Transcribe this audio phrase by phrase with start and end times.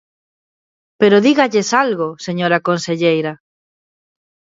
[0.99, 3.33] Pero dígalles algo, señora conselleira.